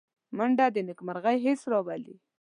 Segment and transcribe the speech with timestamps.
[0.37, 2.15] منډه د نېکمرغۍ حس راولي